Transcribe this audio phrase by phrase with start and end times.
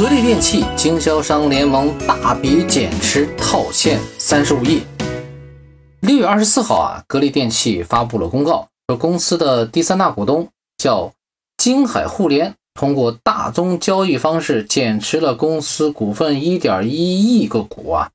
[0.00, 4.80] 格力电器经销商联盟大笔减持套现三十五亿。
[6.00, 11.12] 六月二十四号啊，格力电器发布了公告，说公司的第三大股东叫
[11.58, 18.10] 金海互联，通过大宗交易方式减持了公司股份一点一亿个股啊，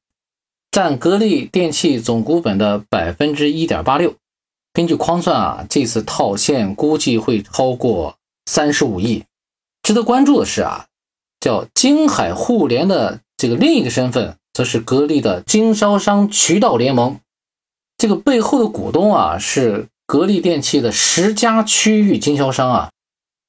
[0.71, 4.15] 占格力电器总股本的百分之一点八六。
[4.73, 8.15] 根据框算啊，这次套现估计会超过
[8.47, 9.23] 三十五亿。
[9.83, 10.87] 值得关注的是啊，
[11.45, 17.19] 叫京海互联的这个另一个身份，则是格力的经销商渠道联盟。
[17.99, 22.89] 这个背后的股东啊，是格力电器的十家区域经销商啊。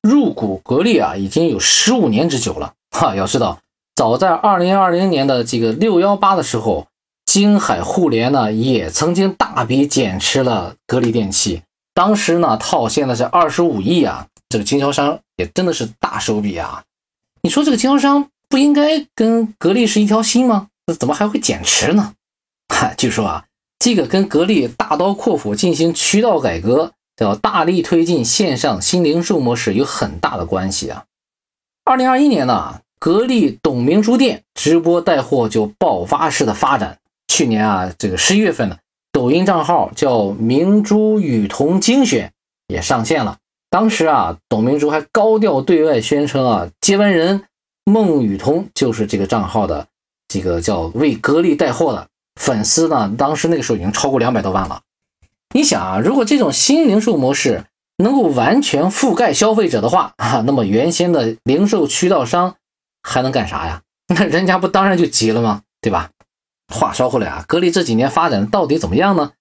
[0.03, 2.75] 入股格力啊，已经有十五年之久了。
[2.91, 3.61] 哈，要知道，
[3.95, 6.87] 早在二零二零年的这个六幺八的时候。
[7.25, 16.85] 金海互联呢，也曾经大笔减持了格力电器，当时呢套现的是二十五亿啊，这个经销商也真的是大手笔啊！
[17.47, 20.67] 你说这个经销商不应该跟格力是一条心吗？
[20.85, 22.13] 那怎么还会减持呢？
[22.75, 23.45] 哈，据说啊，
[23.79, 31.05] 这个跟格力大刀阔斧进行渠道改革，叫大力推进线上新零售模式有很大的关系啊。
[31.85, 36.99] 二零二一年呢，格力董明珠店直播带货就爆发式的发展。
[37.29, 38.79] 去年啊，这个十一月份呢，
[39.13, 42.33] 抖音账号叫明珠雨桐精选
[42.67, 43.39] 也上线了。
[43.71, 47.45] 当时啊，董明珠还高调对外宣称啊，接班人
[47.85, 49.87] 孟雨桐就是这个账号的
[50.29, 52.09] 这个叫为格力带货的
[52.41, 53.15] 粉丝呢。
[53.19, 54.83] 当时那个时候已经超过两百多万了。
[55.55, 57.65] 你想啊，如果这种新零售模式
[57.97, 62.57] 能够完全覆盖消费者的话啊，那么原先的零售渠道商
[63.03, 63.83] 还能干啥呀？
[64.09, 65.63] 那人家不当然就急了吗？
[65.81, 66.11] 对吧？
[66.73, 69.33] 话说回来啊，格力这几年发展到底怎么样呢？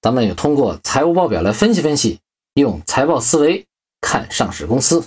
[0.00, 2.20] 咱们也通过财务报表来分析分析，
[2.54, 3.66] 用财报思维
[4.04, 5.02] 看上市公司。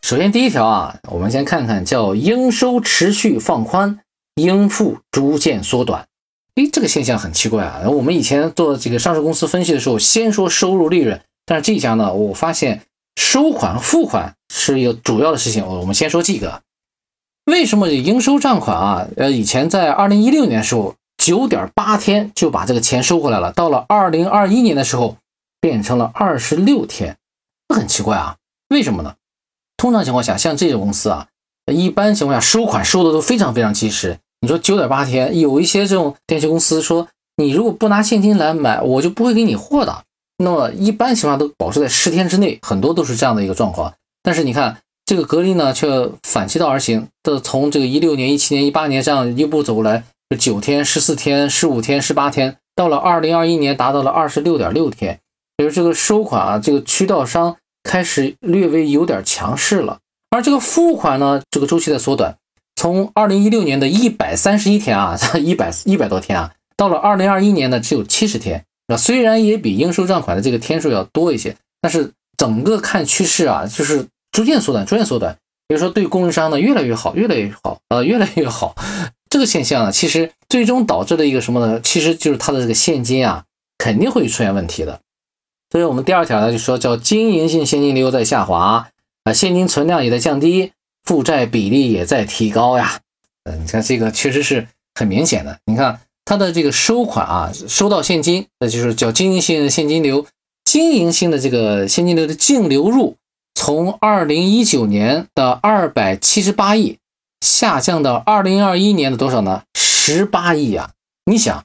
[0.00, 4.00] 首先第一条啊，我们先看看叫应收持续放宽，
[4.34, 6.06] 应付逐渐缩短。
[6.54, 7.82] 诶，这个现象很奇怪啊。
[7.90, 12.82] 我们以前做这个上市公司分析的时候，先说收入利润，但是这家呢，我发现
[13.16, 15.66] 收款付款是一个主要的事情。
[15.66, 16.62] 我们先说这个。
[17.44, 19.06] 为什么应收账款啊？
[19.18, 23.52] 呃，以前在二零一六年的时候，九点八天就把这个钱收回来了。
[23.52, 25.16] 到了二零二一年的时候，
[25.64, 27.16] 变成了二十六天，
[27.66, 28.36] 这很奇怪啊？
[28.68, 29.14] 为什么呢？
[29.78, 31.28] 通常情况下，像这些公司啊，
[31.72, 34.18] 一般情况下收款收的都非常非常及时。
[34.42, 40.02] 你说九点八天，有一些这种电器公司说，你如果不拿现金来买，我就不会给你货的。
[40.36, 43.94] 那么一般情况都保持在十天之内，很多都是这样的一个状况。
[44.22, 44.78] 但是你看。
[45.06, 50.04] 这个格力呢，却反其道而行的，从这个一六年、一七年、一八年这样一步走过来，
[50.38, 55.20] 九天、十四天、十五天、十八天，到了二零二一年达到了二十六点六天，
[55.56, 59.98] 比如这个收款啊，这个渠道商开始略微有点强势了。
[60.30, 62.36] 而这个付款呢，这个周期在缩短，
[62.76, 68.64] 从二零一六年的一百三十一天啊， 一百一百多天啊，到了二零二一年呢，只有七十天。
[68.86, 74.06] 那虽然也比应收账款的这个天数要多一些，但是整个看趋势啊，就是。
[74.34, 75.38] 逐渐缩短，逐渐缩短。
[75.68, 78.74] 比如说，对供应商呢越来越好，越来越好，呃，越来越好。
[79.30, 81.80] 这个现象呢，其实最终导致的一个什么呢？
[81.80, 83.44] 其实就是它的这个现金啊，
[83.78, 84.98] 肯定会出现问题的。
[85.74, 88.88] 所以我们第二条呢，就说叫经营性现金流在下滑，
[89.24, 90.70] 啊，现金存量也在降低，
[91.02, 93.00] 负债比例也在提高呀。
[93.42, 95.58] 嗯，你看这个确实是很明显的。
[95.64, 100.26] 你看它的这个收款啊，收到现金，那就是叫经营性现金流，
[100.64, 103.16] 经营性的这个现金流的净流入。
[103.56, 106.98] 从二零一九年的二百七十八亿
[107.40, 109.64] 下降到二零二一年的多少呢？
[109.74, 110.92] 十八亿啊！
[111.24, 111.64] 你想，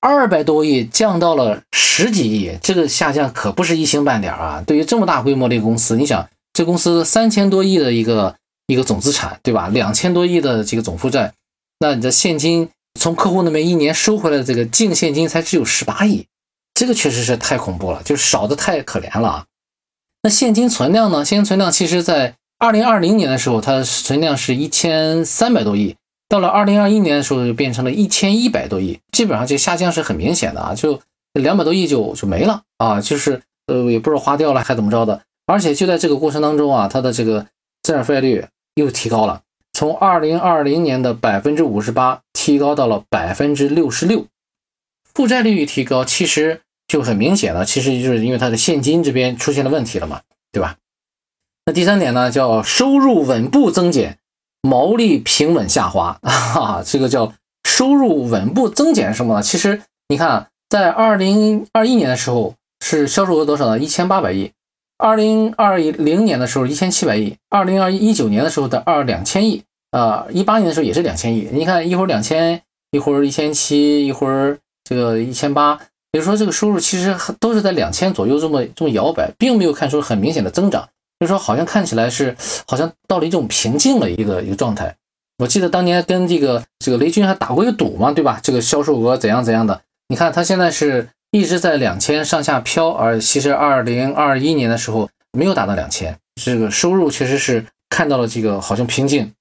[0.00, 4.62] 二百多亿降到了十几亿，这个下降可不是一星半点啊！
[4.66, 8.36] 对于这么大规模的一个公司，你想，这公司三千多亿的一个
[8.66, 9.68] 一个总资产，对吧？
[9.68, 11.32] 两千多亿的这个总负债，
[11.80, 16.26] 那你的现金从客户那边一年收回来的这个净现金才只有十八亿，
[16.74, 19.44] 这个确实是太恐怖了，就少的太可怜了啊！
[20.22, 21.24] 那现金存量呢？
[21.24, 25.96] 现金存量其实，在二零二零年的时候，它存量是一千三百多亿，
[26.28, 31.00] 到了二零二一年的时候，就变成了一千一百多亿，基本上这下降是很明显的啊，就
[31.32, 35.22] 两百多亿就就没了啊，就是呃，也不知道花掉了还怎么着的。
[35.46, 37.46] 而且就在这个过程当中啊，它的这个
[37.82, 39.42] 资产负债率又提高了，
[39.72, 44.26] 从二零二零年的百分之五十八提高到了百分之六十六，
[45.14, 46.60] 负债率一提高，其实。
[46.88, 50.76] 就很明显了，其实就是因为它的现金这边出现了问题了嘛，对吧？
[51.66, 54.17] 那第三点呢，叫收入稳步增减，
[54.62, 57.32] 毛利平稳下滑 啊，这个叫
[57.64, 59.42] 收入稳步增减什么呢？
[59.42, 63.78] 其实你看，在二零二一年的时候是销售额多少呢？
[63.78, 64.52] 一千八百亿，
[64.96, 71.48] 二零二零年的时候一千七百亿，二零二一九年的时候的二两千亿，呃，一八年的时候也是两千亿。
[71.52, 75.76] 你看一会儿两千，一会儿一千七，一会儿这个一千八，
[76.10, 80.88] 比如说这个收入其实都是在两千左右这么这么摇摆，并没有看出很明显的增长，
[81.20, 82.36] 就是说好像看起来是
[82.66, 84.96] 好像到了一种平静的一个一个状态。
[85.38, 88.40] 我记得当年跟这个这个雷军还打过一个赌嘛，对吧？
[88.42, 89.82] 这个销售额怎样怎样的？
[90.08, 99.32] 你看他现在是一直在两千上下飘，而其实二零二一年的时候没有达到两千，这个收入确实是看到了这个好像平静。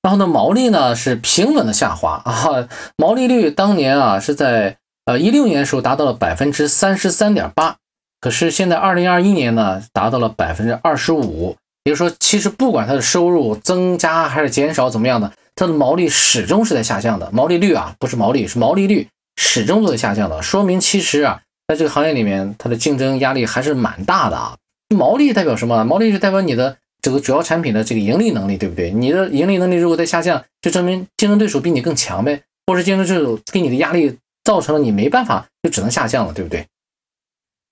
[0.00, 7.76] 然后呢，毛利呢是平稳的下滑啊，毛利率当年啊是在呃一六年的时候达到了百分之三十三点八，
[8.20, 11.56] 可是现在二零二一年呢达到了百分之二十五。
[11.82, 17.30] 也就是说，其实不管它的收入增加还是减少，怎么样的，它的毛利始终是在下降的。
[17.32, 20.42] 毛利率啊，不是毛利，是毛利率始终都在下降的。
[20.42, 24.56] 说明其实啊，在这个行业里面，它的竞争压力还是蛮大的啊。
[24.94, 25.82] 毛利代表什么？
[25.84, 28.90] 毛利是代表你的这个主要产品的这个盈利能力，对不对？
[28.90, 36.66] 你的盈利能力如果在下降，就证明竞争对手比你更强呗，或者竞争对手给你的压力造成了你没办法，就只能下降了，对不对？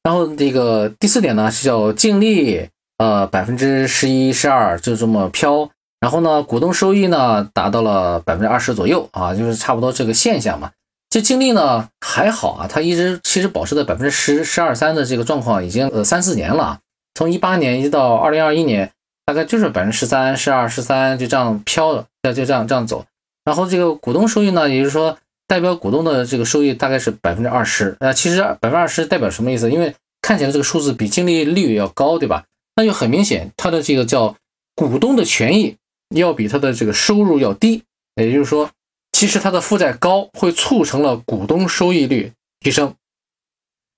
[0.02, 2.68] 然后这个第四点呢，是叫净利。
[3.00, 10.72] 呃，百分之十一、十二就这么飘，然后呢，股东收益呢达到了百分之二十左右啊，就是差不多这个现象嘛。
[11.08, 16.80] 这净利呢还好啊，它一直其实保持在百分之十、十二三的这个状况，已经呃三四年了。
[17.14, 18.90] 从一八年一直到二零二一年，
[19.24, 23.04] 大概就是百分之十三、十二、十三就这样飘的，就就这样这样走。
[23.44, 25.16] 然后这个股东收益呢，也就是说
[25.48, 27.96] 代表股东的这个收益大概是百分之二十。
[27.98, 29.68] 那其实百分之二十代表什么意思？
[29.72, 32.44] 因为看起来这个数字比净利率要高，对吧？
[32.76, 34.36] 那就很明显，它的这个叫
[34.76, 35.76] 股东的权益
[36.14, 37.82] 要比它的这个收入要低，
[38.14, 38.70] 也就是说，
[39.10, 42.94] 其实它的负债高会促成了股东收益率提升。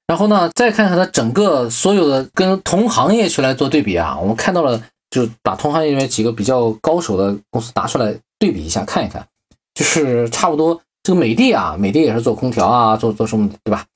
[0.06, 9.28] 然后呢，再看看它整个所有的跟同行业去来做对比啊，我们看到了，就把同行业里面几个比较高手的公司拿出来对比一下，看一看，
[9.74, 13.86] 就是差不多这个美的啊，美的也是做空调啊，做做什么对吧？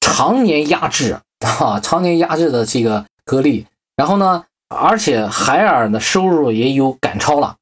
[0.00, 3.66] 常年压制啊，常年压制的这个格力。
[3.96, 7.56] 然后呢，而且海尔的收入也有赶超了。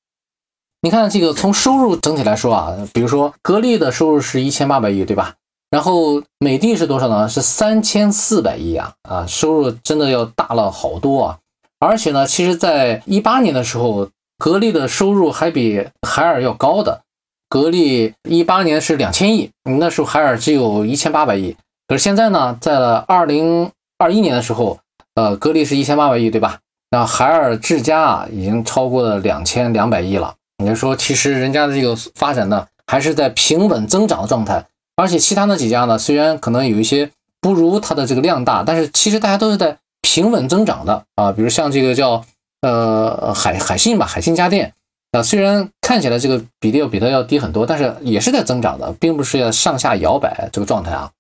[0.80, 5.34] 你看这个从收入整体来说啊，比如说格力的收入是一千八百亿，对吧？
[5.70, 7.28] 然后美的是多少呢？
[7.28, 8.94] 是三千四百亿啊！
[9.02, 11.38] 啊，收入真的要大了好多啊！
[11.78, 14.08] 而且呢，其实在一八年的时候，
[14.38, 17.02] 格力的收入还比海尔要高的。
[17.48, 21.56] 格力一八年是两千亿，那时候海尔只有一千八百亿。
[21.86, 24.78] 可是现在呢，在了二零二一年的时候。
[25.14, 26.60] 呃，格力是一千八百亿，对吧？
[26.92, 30.36] 那海尔智家啊，已经超过了两千两百亿了。
[30.62, 34.66] 也就说，其实人家的这个发展呢，还是在平稳增长的状态。
[34.94, 37.10] 而且其他那几家呢，虽然可能有一些
[37.40, 41.32] 不如它的这个量大，但是其实大家都是在平稳增长的啊。
[41.32, 42.24] 比如像这个叫
[42.60, 44.72] 呃海海信吧，海信家电
[45.12, 51.10] 啊，虽然看起来这个比例要比它要低很多，但是也是在增长的，并不是要上下摇摆这个状态啊。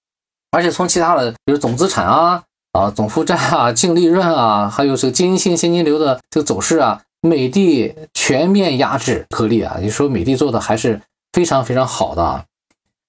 [0.50, 2.42] 而且从其他的，比如总资产啊。
[2.72, 11.00] 啊，总负债啊，净利润啊，还有这个经营性现金流的这个走势啊，美的全面压制格力啊，你说美的做的还是
[11.32, 12.44] 非常非常好的啊。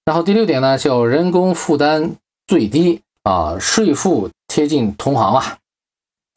[0.05, 2.15] 然后第六点呢，叫人工负担
[2.47, 5.57] 最低啊，税负贴近同行啊。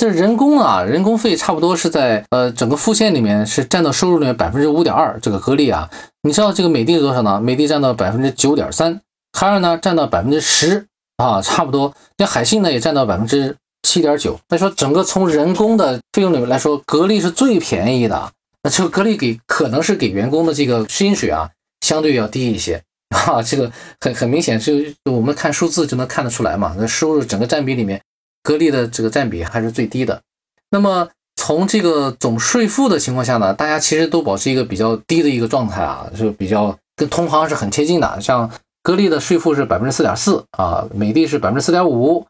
[0.02, 5.20] 这人工啊，人工费差不多是在呃整个副线里面是占到收入里面百分之五点二。
[5.22, 5.88] 这个格力啊，
[6.22, 7.41] 你知道这个美的是多少呢？
[7.41, 9.00] 美的占到百分之九点三，
[9.32, 10.86] 海尔呢占到百分之十。
[11.19, 14.41] 啊，差不多，那海信呢也占到百分之七点九。
[14.48, 18.32] 那说整个从人工的费用里面来说，格力是最便宜的。
[18.65, 21.48] 那这个格力给可能是给员工的这个薪水啊，
[21.81, 22.82] 相对要低一些
[23.15, 23.41] 啊。
[23.41, 24.72] 这个很很明显，就
[25.05, 26.74] 我们看数字就能看得出来嘛。
[26.76, 28.03] 那收入整个占比里面，
[28.43, 30.22] 格力的这个占比还是最低的。
[30.70, 38.51] 那么从这个总税负的情况下呢，大家其实都保持一个比较低的一个状态啊，就比较跟同行是很贴近的，像。
[38.84, 42.27] 格力的税负是百分之四点四啊，美的是百分之四点五，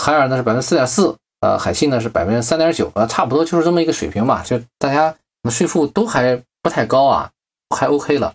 [0.00, 7.30] 海尔呢是百分之四点四，呃，海信呢是百分之三点九，呃，差不多就是这么一个水平吧，就大家的税负都还不太高啊，
[7.76, 8.34] 还 OK 了。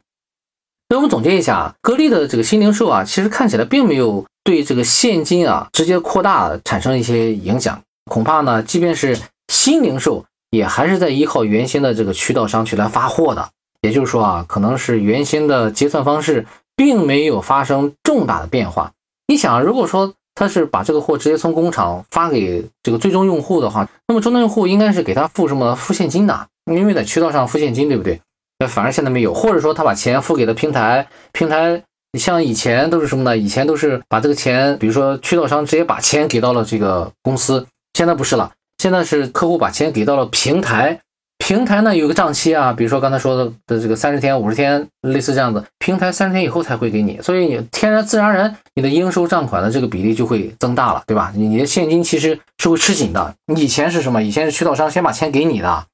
[0.90, 13.50] 那我们总结一下啊，格力的这个新零售啊，其实看起来并没有对这个现金啊直接扩大产生一些影响，恐怕呢，即便是新零售，也还是在依靠原先的这个渠道商去来发货的，
[13.82, 16.46] 也就是说啊，可能是原先的结算方式。
[16.78, 18.94] 并没有发生重大的变化。
[19.28, 26.48] 你想，如果说他是把这个货直接从工厂发给这个最终用户的话，那么终端用户应该是给他付什么付现金的？
[26.66, 28.20] 因为在渠道上付现金，对不对？
[28.58, 31.84] 那反而现在没有，或者说他把钱付给了平台，平台
[32.14, 33.38] 你像以前都是什么呢？
[33.38, 41.00] 以前都是把这个钱，比如说渠道商直接把钱给到了这个公司，现在不是了，现在是客户把钱给到了平台，
[41.38, 51.32] 平台呢有个账期啊，比如说刚才说的的这个三十天、五十天，类似这样子，平台三十天以后才会给你，所以你天然自然而然你的应收账款的这个比例就会增大了，对吧？
[51.34, 53.36] 你的现金其实是会吃紧的。
[53.48, 54.22] 你以前是什么？
[54.22, 55.86] 以前是渠道商先把钱给你的，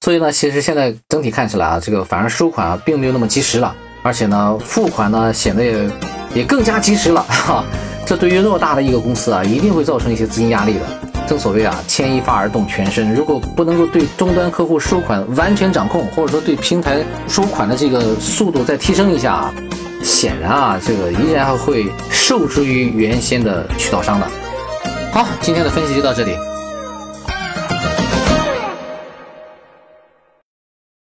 [0.00, 3.74] 所以呢，其实现在整体看起来啊，这个反而收款啊并没有那么及时了，
[4.06, 5.90] 而且呢，付款呢显得也
[6.32, 7.64] 也更加及时了哈。
[8.06, 10.80] 这对于偌大的一个公司啊，一定会造成一些资金压力的。
[11.26, 13.12] 正所谓啊，牵一发而动全身。
[13.12, 19.52] 如果不能够对终端客户收款完全掌控，或者说对平台收款的这个速度再提升一下啊，
[20.04, 24.26] 显然啊，这个依然会受制于原先的渠道商的。
[25.10, 26.30] 好，今天的分析就到这里。